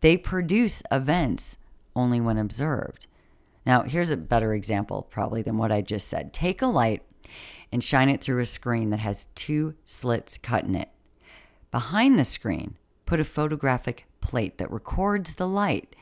they 0.00 0.16
produce 0.16 0.82
events 0.90 1.56
only 1.94 2.20
when 2.20 2.38
observed. 2.38 3.06
Now, 3.66 3.82
here's 3.82 4.10
a 4.10 4.16
better 4.16 4.54
example, 4.54 5.06
probably, 5.10 5.42
than 5.42 5.58
what 5.58 5.72
I 5.72 5.82
just 5.82 6.08
said. 6.08 6.32
Take 6.32 6.62
a 6.62 6.66
light 6.66 7.02
and 7.70 7.84
shine 7.84 8.08
it 8.08 8.20
through 8.20 8.40
a 8.40 8.46
screen 8.46 8.90
that 8.90 9.00
has 9.00 9.26
two 9.34 9.74
slits 9.84 10.38
cut 10.38 10.64
in 10.64 10.74
it. 10.74 10.88
Behind 11.70 12.18
the 12.18 12.24
screen, 12.24 12.76
put 13.06 13.20
a 13.20 13.24
photographic 13.24 14.06
plate 14.20 14.58
that 14.58 14.70
records 14.70 15.36
the 15.36 15.46
light. 15.46 15.94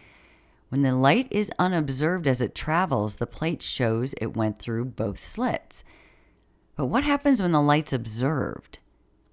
When 0.71 0.83
the 0.83 0.95
light 0.95 1.29
is 1.31 1.53
unobserved 1.59 2.27
as 2.27 2.41
it 2.41 2.55
travels, 2.55 3.17
the 3.17 3.27
plate 3.27 3.63
shows 3.63 4.15
it 4.15 4.37
went 4.37 4.59
through 4.59 4.87
both 4.87 5.23
slits. 5.23 5.85
But 6.77 6.87
what 6.87 7.05
happens 7.05 7.43
when 7.43 7.53
the 7.53 7.61
light's 7.61 7.93
observed? 7.93 8.79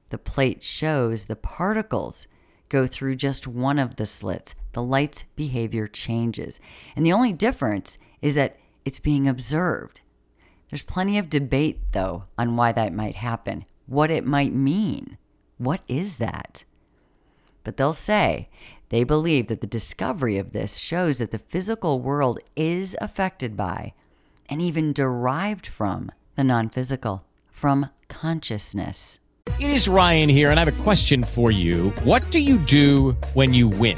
The 0.10 0.18
plate 0.18 0.64
shows 0.64 1.26
the 1.26 1.36
particles 1.36 2.28
go 2.70 2.88
through 2.88 3.16
just 3.16 3.48
one 3.48 3.80
of 3.80 3.96
the 3.96 4.06
slits. 4.06 4.56
The 4.74 4.82
light's 4.82 5.24
behavior 5.36 5.88
changes. 5.88 6.60
And 6.96 7.06
the 7.06 7.14
only 7.14 7.32
difference 7.32 7.98
is 8.22 8.36
that 8.36 8.58
it's 8.84 9.00
being 9.00 9.28
observed. 9.28 10.02
There's 10.70 10.84
plenty 10.84 11.18
of 11.18 11.30
debate, 11.30 11.80
though, 11.92 12.26
on 12.38 12.56
why 12.56 12.72
that 12.72 12.94
might 12.94 13.16
happen, 13.16 13.66
what 13.86 14.12
it 14.12 14.26
might 14.26 14.54
mean. 14.54 15.18
What 15.58 15.82
is 15.88 16.18
that? 16.18 16.66
But 17.64 17.78
they'll 17.78 17.94
say 17.94 18.50
they 18.90 19.04
believe 19.04 19.48
that 19.48 19.62
the 19.62 19.68
discovery 19.68 20.38
of 20.38 20.52
this 20.52 20.78
shows 20.78 21.18
that 21.20 21.32
the 21.32 21.40
physical 21.40 22.00
world 22.00 22.40
is 22.56 22.96
affected 23.02 23.58
by 23.58 23.94
and 24.50 24.62
even 24.62 24.94
derived 24.94 25.66
from 25.66 26.12
the 26.36 26.44
non 26.44 26.70
physical 26.70 27.24
from 27.52 27.90
consciousness. 28.08 29.20
It 29.60 29.70
is 29.70 29.88
Ryan 29.88 30.28
here, 30.28 30.52
and 30.52 30.60
I 30.60 30.66
have 30.66 30.80
a 30.80 30.84
question 30.84 31.24
for 31.24 31.52
you. 31.52 31.92
What 32.04 32.30
do 32.32 32.40
you 32.40 32.58
do 32.58 33.12
when 33.34 33.54
you 33.54 33.70
win? 33.70 33.98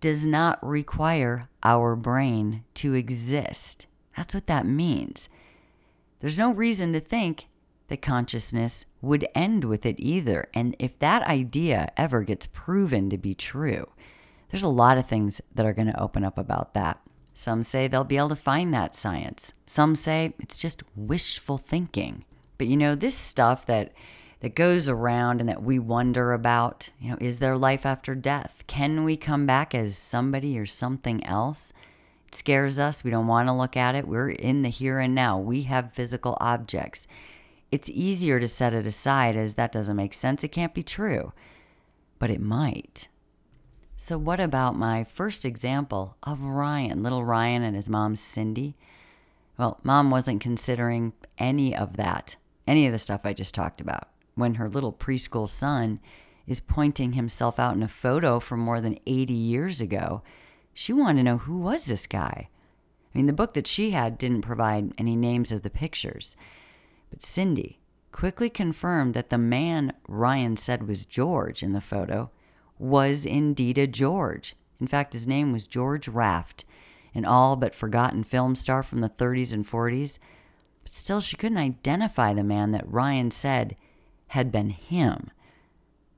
does 0.00 0.26
not 0.26 0.64
require 0.66 1.48
our 1.62 1.96
brain 1.96 2.64
to 2.74 2.94
exist. 2.94 3.86
That's 4.16 4.34
what 4.34 4.46
that 4.46 4.66
means. 4.66 5.28
There's 6.20 6.38
no 6.38 6.52
reason 6.52 6.92
to 6.92 7.00
think 7.00 7.48
that 7.88 8.02
consciousness 8.02 8.86
would 9.00 9.26
end 9.34 9.64
with 9.64 9.86
it 9.86 9.96
either. 9.98 10.48
And 10.54 10.74
if 10.78 10.98
that 10.98 11.22
idea 11.22 11.92
ever 11.96 12.22
gets 12.22 12.46
proven 12.46 13.10
to 13.10 13.18
be 13.18 13.34
true, 13.34 13.90
there's 14.50 14.62
a 14.62 14.68
lot 14.68 14.98
of 14.98 15.06
things 15.06 15.40
that 15.54 15.66
are 15.66 15.72
going 15.72 15.90
to 15.90 16.00
open 16.00 16.24
up 16.24 16.38
about 16.38 16.74
that. 16.74 17.00
Some 17.34 17.62
say 17.62 17.86
they'll 17.86 18.04
be 18.04 18.16
able 18.16 18.30
to 18.30 18.36
find 18.36 18.72
that 18.72 18.94
science. 18.94 19.52
Some 19.66 19.94
say 19.94 20.34
it's 20.38 20.56
just 20.56 20.82
wishful 20.96 21.58
thinking. 21.58 22.24
But 22.56 22.66
you 22.66 22.76
know, 22.76 22.94
this 22.94 23.14
stuff 23.14 23.66
that 23.66 23.92
that 24.40 24.54
goes 24.54 24.88
around 24.88 25.40
and 25.40 25.48
that 25.48 25.62
we 25.62 25.78
wonder 25.78 26.32
about, 26.32 26.90
you 27.00 27.10
know, 27.10 27.18
is 27.20 27.38
there 27.38 27.56
life 27.56 27.86
after 27.86 28.14
death? 28.14 28.64
Can 28.66 29.04
we 29.04 29.16
come 29.16 29.46
back 29.46 29.74
as 29.74 29.96
somebody 29.96 30.58
or 30.58 30.66
something 30.66 31.24
else? 31.24 31.72
It 32.28 32.34
scares 32.34 32.78
us. 32.78 33.02
We 33.02 33.10
don't 33.10 33.26
want 33.26 33.48
to 33.48 33.52
look 33.52 33.76
at 33.76 33.94
it. 33.94 34.06
We're 34.06 34.28
in 34.28 34.62
the 34.62 34.68
here 34.68 34.98
and 34.98 35.14
now. 35.14 35.38
We 35.38 35.62
have 35.62 35.94
physical 35.94 36.36
objects. 36.40 37.06
It's 37.72 37.90
easier 37.90 38.38
to 38.38 38.48
set 38.48 38.74
it 38.74 38.86
aside 38.86 39.36
as 39.36 39.54
that 39.54 39.72
doesn't 39.72 39.96
make 39.96 40.14
sense. 40.14 40.44
It 40.44 40.48
can't 40.48 40.74
be 40.74 40.82
true. 40.82 41.32
But 42.18 42.30
it 42.30 42.40
might. 42.40 43.08
So, 43.98 44.18
what 44.18 44.40
about 44.40 44.76
my 44.76 45.04
first 45.04 45.46
example 45.46 46.16
of 46.22 46.42
Ryan, 46.42 47.02
little 47.02 47.24
Ryan 47.24 47.62
and 47.62 47.74
his 47.74 47.88
mom, 47.88 48.14
Cindy? 48.14 48.76
Well, 49.56 49.80
mom 49.82 50.10
wasn't 50.10 50.42
considering 50.42 51.14
any 51.38 51.74
of 51.74 51.96
that, 51.96 52.36
any 52.66 52.86
of 52.86 52.92
the 52.92 52.98
stuff 52.98 53.22
I 53.24 53.32
just 53.32 53.54
talked 53.54 53.80
about, 53.80 54.08
when 54.36 54.54
her 54.54 54.68
little 54.68 54.92
preschool 54.92 55.48
son 55.48 55.98
is 56.46 56.60
pointing 56.60 57.14
himself 57.14 57.58
out 57.58 57.74
in 57.74 57.82
a 57.82 57.88
photo 57.88 58.38
from 58.38 58.60
more 58.60 58.80
than 58.80 58.98
80 59.06 59.34
years 59.34 59.80
ago. 59.80 60.22
She 60.72 60.92
wanted 60.92 61.18
to 61.18 61.24
know 61.24 61.38
who 61.38 61.58
was 61.58 61.86
this 61.86 62.06
guy? 62.06 62.48
I 63.12 63.18
mean, 63.18 63.26
the 63.26 63.32
book 63.32 63.54
that 63.54 63.66
she 63.66 63.90
had 63.90 64.18
didn't 64.18 64.42
provide 64.42 64.92
any 64.98 65.16
names 65.16 65.50
of 65.50 65.62
the 65.62 65.70
pictures. 65.70 66.36
But 67.10 67.22
Cindy 67.22 67.80
quickly 68.12 68.48
confirmed 68.48 69.14
that 69.14 69.30
the 69.30 69.38
man 69.38 69.94
Ryan 70.06 70.56
said 70.56 70.86
was 70.86 71.06
George 71.06 71.62
in 71.62 71.72
the 71.72 71.80
photo 71.80 72.30
was 72.78 73.24
indeed 73.24 73.78
a 73.78 73.86
George. 73.86 74.54
In 74.78 74.86
fact, 74.86 75.14
his 75.14 75.26
name 75.26 75.52
was 75.52 75.66
George 75.66 76.08
Raft, 76.08 76.64
an 77.14 77.24
all 77.24 77.56
but 77.56 77.74
forgotten 77.74 78.22
film 78.22 78.54
star 78.54 78.82
from 78.82 79.00
the 79.00 79.08
30s 79.08 79.52
and 79.52 79.66
40s. 79.66 80.18
But 80.82 80.92
still, 80.92 81.20
she 81.20 81.36
couldn't 81.36 81.58
identify 81.58 82.34
the 82.34 82.44
man 82.44 82.72
that 82.72 82.90
Ryan 82.90 83.30
said 83.30 83.76
had 84.28 84.50
been 84.52 84.70
him. 84.70 85.30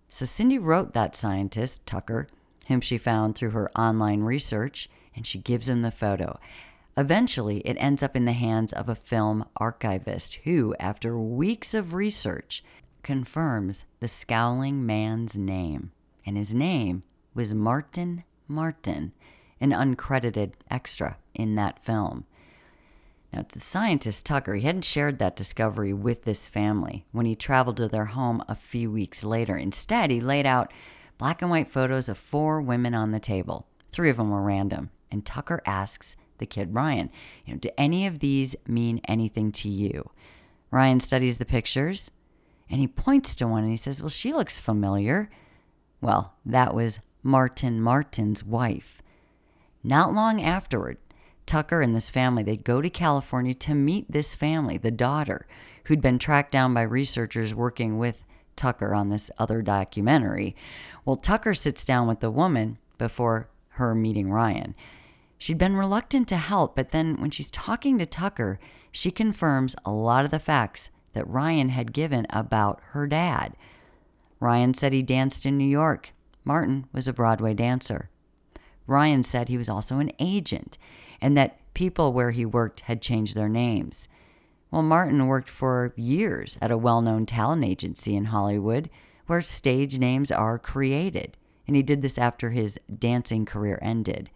So 0.09 0.25
Cindy 0.25 0.59
wrote 0.59 0.95
that 0.95 1.15
scientist, 1.15 1.87
Tucker, 1.87 2.29
whom 2.69 2.81
she 2.81 2.99
found 2.99 3.35
through 3.35 3.51
her 3.51 3.71
online 3.79 4.23
research, 4.23 4.89
and 5.15 5.27
she 5.27 5.39
gives 5.39 5.69
him 5.69 5.83
the 5.83 5.91
photo. 5.91 6.39
Eventually, 6.97 7.59
it 7.61 7.77
ends 7.79 8.03
up 8.03 8.17
in 8.17 8.25
the 8.25 8.33
hands 8.33 8.73
of 8.73 8.89
a 8.89 8.95
film 8.95 9.45
archivist 9.57 10.37
who, 10.45 10.75
after 10.81 11.19
weeks 11.19 11.75
of 11.75 11.95
research, 11.95 12.65
confirms 13.03 13.87
the 14.01 14.09
scowling 14.09 14.85
man's 14.85 15.37
name 15.37 15.93
and 16.29 16.37
his 16.37 16.55
name 16.55 17.03
was 17.33 17.55
Martin 17.55 18.23
Martin, 18.47 19.13
an 19.63 19.71
uncredited 19.71 20.53
extra 20.71 21.17
in 21.33 21.55
that 21.55 21.83
film. 21.83 22.27
Now, 23.33 23.45
the 23.49 23.61
scientist 23.61 24.25
Tucker, 24.25 24.55
he 24.55 24.67
hadn't 24.67 24.85
shared 24.85 25.19
that 25.19 25.37
discovery 25.37 25.93
with 25.93 26.23
this 26.23 26.49
family 26.49 27.05
when 27.13 27.27
he 27.27 27.35
traveled 27.35 27.77
to 27.77 27.89
their 27.89 28.07
home 28.07 28.43
a 28.49 28.55
few 28.55 28.91
weeks 28.91 29.23
later. 29.23 29.57
Instead, 29.57 30.11
he 30.11 30.21
laid 30.21 30.47
out 30.47 30.73
black 31.19 31.43
and 31.43 31.51
white 31.51 31.69
photos 31.69 32.09
of 32.09 32.17
four 32.17 32.61
women 32.61 32.95
on 32.95 33.11
the 33.11 33.21
table. 33.21 33.67
Three 33.93 34.09
of 34.09 34.17
them 34.17 34.31
were 34.31 34.43
random. 34.43 34.91
And 35.11 35.25
Tucker 35.25 35.63
asks 35.67 36.17
the 36.39 36.47
kid 36.47 36.75
Ryan, 36.75 37.11
you 37.45 37.55
know, 37.55 37.59
do 37.59 37.71
any 37.77 38.07
of 38.07 38.21
these 38.21 38.57
mean 38.67 39.01
anything 39.07 39.53
to 39.53 39.69
you? 39.69 40.11
Ryan 40.71 41.01
studies 41.01 41.39
the 41.39 41.45
pictures 41.45 42.11
and 42.71 42.81
he 42.81 42.87
points 42.87 43.35
to 43.37 43.47
one 43.47 43.63
and 43.63 43.71
he 43.71 43.77
says, 43.77 44.01
Well, 44.01 44.09
she 44.09 44.33
looks 44.33 44.61
familiar. 44.61 45.31
Well, 46.01 46.35
that 46.45 46.75
was 46.75 47.01
Martin 47.23 47.81
Martin's 47.81 48.45
wife. 48.45 49.03
Not 49.83 50.13
long 50.13 50.43
afterward, 50.43 50.99
Tucker 51.49 51.81
and 51.81 51.97
this 51.97 52.11
family, 52.11 52.43
they 52.43 52.57
go 52.57 52.81
to 52.81 52.91
California 52.91 53.55
to 53.55 53.75
meet 53.75 54.09
this 54.09 54.35
family, 54.35 54.77
the 54.77 54.91
daughter, 54.91 55.47
who'd 55.85 56.03
been 56.03 56.19
tracked 56.19 56.53
down 56.53 56.75
by 56.75 56.83
researchers 56.83 57.55
working 57.55 57.99
with 57.99 58.25
Tucker 58.55 58.95
on 58.95 59.09
this 59.09 59.31
other 59.39 59.63
documentary. 59.63 60.55
Well, 61.05 61.17
Tucker 61.17 61.55
sits 61.55 61.85
down 61.85 62.07
with 62.07 62.21
the 62.21 62.31
woman 62.31 62.77
before 62.99 63.49
her 63.71 63.95
meeting 63.95 64.31
Ryan. 64.31 64.75
She'd 65.39 65.57
been 65.59 65.77
reluctant 65.77 66.29
to 66.29 66.37
help, 66.37 66.77
but 66.77 66.91
then 66.91 67.21
when 67.21 67.31
she's 67.31 67.51
talking 67.51 67.97
to 67.99 68.07
Tucker, 68.07 68.61
she 68.93 69.11
confirms 69.11 69.75
a 69.85 69.91
lot 69.91 70.25
of 70.25 70.31
the 70.31 70.39
facts 70.39 70.91
that 71.15 71.27
Ryan 71.27 71.71
had 71.71 71.93
given 71.93 72.27
about 72.29 72.81
her 72.91 73.07
dad. 73.07 73.57
Ryan 74.39 74.75
said 74.75 74.93
he 74.93 75.03
danced 75.03 75.47
in 75.47 75.57
New 75.57 75.65
York. 75.65 76.13
Martin 76.45 76.87
was 76.93 77.09
a 77.09 77.13
Broadway 77.13 77.55
dancer. 77.55 78.11
Ryan 78.87 79.23
said 79.23 79.49
he 79.49 79.59
was 79.59 79.69
also 79.69 79.99
an 79.99 80.13
agent 80.19 80.77
and 81.21 81.37
that 81.37 81.59
people 81.75 82.13
where 82.13 82.31
he 82.31 82.45
worked 82.45 82.81
had 82.81 83.03
changed 83.03 83.35
their 83.35 83.49
names. 83.49 84.09
Well, 84.71 84.83
Martin 84.83 85.27
worked 85.27 85.49
for 85.49 85.93
years 85.97 86.59
at 86.61 86.71
a 86.71 86.79
well 86.79 87.01
known 87.01 87.27
talent 87.27 87.65
agency 87.65 88.15
in 88.15 88.27
Hollywood 88.27 88.91
where 89.27 89.43
stage 89.43 89.99
names 89.99 90.33
are 90.33 90.59
created, 90.59 91.37
and 91.67 91.77
he 91.77 91.83
did 91.83 92.03
this 92.03 92.19
after 92.19 92.51
his 92.51 92.81
dancing 92.99 93.45
career 93.45 93.79
ended. 93.83 94.31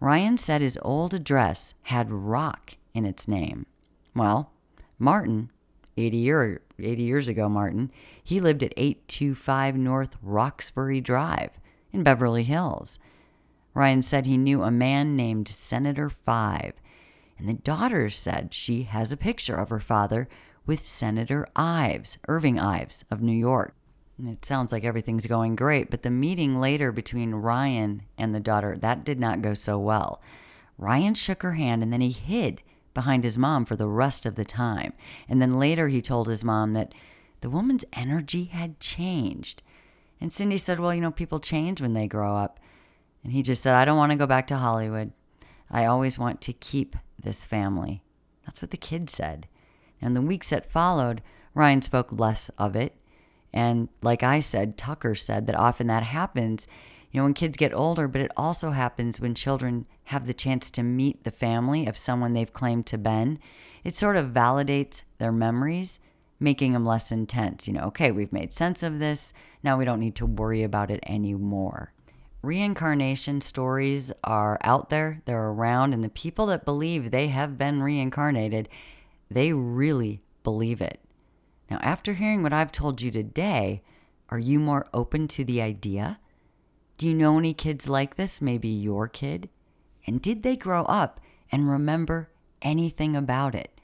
Ryan 0.00 0.36
said 0.36 0.60
his 0.60 0.78
old 0.82 1.12
address 1.12 1.74
had 1.84 2.12
rock 2.12 2.76
in 2.94 3.04
its 3.04 3.26
name. 3.26 3.66
Well, 4.14 4.52
Martin 4.98 5.50
80, 5.96 6.16
year, 6.16 6.60
80 6.78 7.02
years 7.02 7.28
ago, 7.28 7.48
Martin, 7.48 7.90
he 8.22 8.40
lived 8.40 8.62
at 8.62 8.74
825 8.76 9.76
North 9.76 10.16
Roxbury 10.22 11.00
Drive 11.00 11.50
in 11.92 12.02
Beverly 12.02 12.44
Hills. 12.44 12.98
Ryan 13.74 14.02
said 14.02 14.26
he 14.26 14.36
knew 14.36 14.62
a 14.62 14.70
man 14.70 15.16
named 15.16 15.48
Senator 15.48 16.10
Five, 16.10 16.74
and 17.38 17.48
the 17.48 17.54
daughter 17.54 18.10
said 18.10 18.52
she 18.52 18.84
has 18.84 19.12
a 19.12 19.16
picture 19.16 19.54
of 19.56 19.70
her 19.70 19.80
father 19.80 20.28
with 20.66 20.80
Senator 20.80 21.46
Ives, 21.56 22.18
Irving 22.28 22.58
Ives 22.58 23.04
of 23.10 23.22
New 23.22 23.36
York. 23.36 23.74
It 24.22 24.44
sounds 24.44 24.72
like 24.72 24.84
everything's 24.84 25.26
going 25.26 25.54
great, 25.54 25.90
but 25.90 26.02
the 26.02 26.10
meeting 26.10 26.58
later 26.58 26.90
between 26.90 27.36
Ryan 27.36 28.02
and 28.18 28.34
the 28.34 28.40
daughter, 28.40 28.76
that 28.76 29.04
did 29.04 29.20
not 29.20 29.42
go 29.42 29.54
so 29.54 29.78
well. 29.78 30.20
Ryan 30.76 31.14
shook 31.14 31.42
her 31.42 31.54
hand 31.54 31.82
and 31.82 31.92
then 31.92 32.00
he 32.00 32.10
hid 32.10 32.62
behind 32.94 33.22
his 33.22 33.38
mom 33.38 33.64
for 33.64 33.76
the 33.76 33.86
rest 33.86 34.26
of 34.26 34.34
the 34.34 34.44
time. 34.44 34.92
And 35.28 35.40
then 35.40 35.58
later 35.58 35.86
he 35.86 36.02
told 36.02 36.26
his 36.26 36.42
mom 36.42 36.72
that 36.72 36.92
the 37.40 37.50
woman's 37.50 37.84
energy 37.92 38.44
had 38.44 38.80
changed. 38.80 39.62
And 40.20 40.32
Cindy 40.32 40.56
said, 40.56 40.80
Well, 40.80 40.92
you 40.92 41.00
know, 41.00 41.12
people 41.12 41.38
change 41.38 41.80
when 41.80 41.94
they 41.94 42.08
grow 42.08 42.36
up. 42.36 42.58
And 43.22 43.32
he 43.32 43.42
just 43.42 43.62
said, 43.62 43.74
I 43.74 43.84
don't 43.84 43.98
want 43.98 44.12
to 44.12 44.18
go 44.18 44.26
back 44.26 44.46
to 44.48 44.56
Hollywood. 44.56 45.12
I 45.70 45.84
always 45.84 46.18
want 46.18 46.40
to 46.42 46.52
keep 46.52 46.96
this 47.20 47.44
family. 47.44 48.02
That's 48.46 48.62
what 48.62 48.70
the 48.70 48.76
kid 48.76 49.10
said. 49.10 49.46
And 50.00 50.16
the 50.16 50.22
weeks 50.22 50.50
that 50.50 50.70
followed, 50.70 51.22
Ryan 51.54 51.82
spoke 51.82 52.12
less 52.12 52.48
of 52.50 52.76
it. 52.76 52.94
And 53.52 53.88
like 54.02 54.22
I 54.22 54.40
said, 54.40 54.76
Tucker 54.76 55.14
said 55.14 55.46
that 55.46 55.56
often 55.56 55.86
that 55.88 56.04
happens 56.04 56.68
you 57.10 57.18
know, 57.18 57.24
when 57.24 57.34
kids 57.34 57.56
get 57.56 57.72
older, 57.72 58.06
but 58.06 58.20
it 58.20 58.30
also 58.36 58.70
happens 58.70 59.20
when 59.20 59.34
children 59.34 59.86
have 60.04 60.26
the 60.26 60.34
chance 60.34 60.70
to 60.72 60.82
meet 60.82 61.24
the 61.24 61.30
family 61.30 61.86
of 61.86 61.96
someone 61.96 62.32
they've 62.32 62.52
claimed 62.52 62.86
to 62.86 62.98
been. 62.98 63.38
It 63.82 63.94
sort 63.94 64.16
of 64.16 64.26
validates 64.26 65.04
their 65.18 65.32
memories, 65.32 66.00
making 66.38 66.72
them 66.72 66.84
less 66.84 67.10
intense. 67.10 67.66
You 67.66 67.74
know, 67.74 67.84
okay, 67.84 68.12
we've 68.12 68.32
made 68.32 68.52
sense 68.52 68.82
of 68.82 68.98
this. 68.98 69.32
Now 69.62 69.78
we 69.78 69.86
don't 69.86 70.00
need 70.00 70.16
to 70.16 70.26
worry 70.26 70.62
about 70.62 70.90
it 70.90 71.00
anymore. 71.06 71.92
Reincarnation 72.40 73.40
stories 73.40 74.12
are 74.22 74.58
out 74.62 74.90
there, 74.90 75.22
they're 75.24 75.48
around, 75.48 75.92
and 75.92 76.04
the 76.04 76.08
people 76.08 76.46
that 76.46 76.64
believe 76.64 77.10
they 77.10 77.28
have 77.28 77.58
been 77.58 77.82
reincarnated, 77.82 78.68
they 79.28 79.52
really 79.52 80.22
believe 80.44 80.80
it. 80.80 81.00
Now, 81.68 81.78
after 81.82 82.12
hearing 82.14 82.42
what 82.42 82.52
I've 82.52 82.70
told 82.70 83.02
you 83.02 83.10
today, 83.10 83.82
are 84.30 84.38
you 84.38 84.60
more 84.60 84.88
open 84.94 85.26
to 85.28 85.44
the 85.44 85.60
idea? 85.60 86.20
Do 86.96 87.08
you 87.08 87.14
know 87.14 87.38
any 87.38 87.54
kids 87.54 87.88
like 87.88 88.14
this? 88.14 88.40
Maybe 88.40 88.68
your 88.68 89.08
kid? 89.08 89.48
And 90.06 90.22
did 90.22 90.42
they 90.42 90.56
grow 90.56 90.84
up 90.84 91.20
and 91.50 91.68
remember 91.68 92.30
anything 92.62 93.16
about 93.16 93.54
it? 93.54 93.80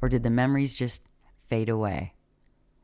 Or 0.00 0.08
did 0.08 0.22
the 0.22 0.30
memories 0.30 0.76
just 0.76 1.06
fade 1.48 1.68
away? 1.68 2.14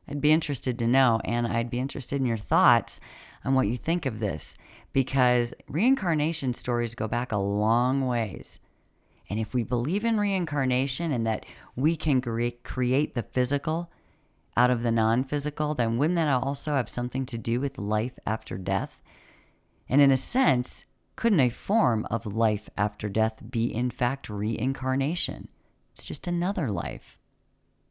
I'd 0.07 0.21
be 0.21 0.31
interested 0.31 0.77
to 0.79 0.87
know, 0.87 1.19
and 1.25 1.47
I'd 1.47 1.69
be 1.69 1.79
interested 1.79 2.19
in 2.19 2.27
your 2.27 2.37
thoughts 2.37 2.99
on 3.43 3.55
what 3.55 3.67
you 3.67 3.77
think 3.77 4.05
of 4.05 4.19
this 4.19 4.55
because 4.95 5.53
reincarnation 5.67 6.53
stories 6.53 6.95
go 6.95 7.05
back 7.05 7.33
a 7.33 7.37
long 7.37 8.07
ways. 8.07 8.61
And 9.29 9.41
if 9.41 9.53
we 9.53 9.61
believe 9.61 10.05
in 10.05 10.17
reincarnation 10.17 11.11
and 11.11 11.27
that 11.27 11.45
we 11.75 11.97
can 11.97 12.21
create 12.21 13.13
the 13.13 13.23
physical 13.23 13.91
out 14.55 14.71
of 14.71 14.83
the 14.83 14.93
non 14.93 15.25
physical, 15.25 15.73
then 15.73 15.97
wouldn't 15.97 16.15
that 16.15 16.29
also 16.29 16.75
have 16.75 16.87
something 16.87 17.25
to 17.25 17.37
do 17.37 17.59
with 17.59 17.77
life 17.77 18.17
after 18.25 18.57
death? 18.57 19.01
And 19.89 19.99
in 19.99 20.11
a 20.11 20.17
sense, 20.17 20.85
Couldn't 21.17 21.41
a 21.41 21.49
form 21.49 22.05
of 22.09 22.25
life 22.25 22.69
after 22.77 23.09
death 23.09 23.41
be, 23.49 23.73
in 23.73 23.89
fact, 23.89 24.29
reincarnation? 24.29 25.49
It's 25.93 26.05
just 26.05 26.27
another 26.27 26.69
life 26.69 27.17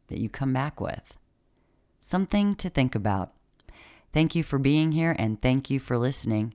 that 0.08 0.20
you 0.20 0.28
come 0.28 0.52
back 0.52 0.80
with. 0.80 1.16
Something 2.00 2.54
to 2.56 2.68
think 2.68 2.94
about. 2.94 3.32
Thank 4.12 4.34
you 4.34 4.42
for 4.42 4.58
being 4.58 4.92
here 4.92 5.16
and 5.18 5.40
thank 5.40 5.70
you 5.70 5.80
for 5.80 5.96
listening. 5.96 6.54